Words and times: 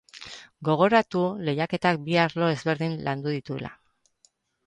Gogoratu 0.67 1.19
lehiaketak 1.49 2.01
bi 2.07 2.17
arlo 2.23 2.49
ezberdin 2.55 2.97
landu 3.09 3.37
dituela. 3.37 3.73